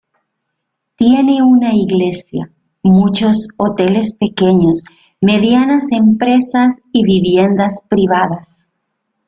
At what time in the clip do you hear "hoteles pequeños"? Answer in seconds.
3.57-4.81